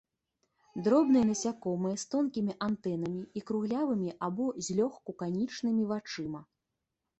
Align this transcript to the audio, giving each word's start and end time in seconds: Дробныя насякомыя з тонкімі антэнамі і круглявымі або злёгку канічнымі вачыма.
Дробныя 0.85 1.27
насякомыя 1.31 1.99
з 2.03 2.07
тонкімі 2.13 2.55
антэнамі 2.69 3.23
і 3.41 3.45
круглявымі 3.51 4.09
або 4.31 4.49
злёгку 4.71 5.19
канічнымі 5.23 5.89
вачыма. 5.95 6.45